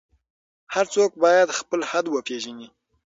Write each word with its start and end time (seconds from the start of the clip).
هر 0.73 0.85
څوک 0.93 1.11
باید 1.23 1.57
خپل 1.59 1.79
حد 1.89 2.05
وپیژني. 2.09 2.67